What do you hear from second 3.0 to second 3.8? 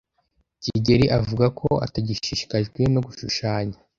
gushushanya.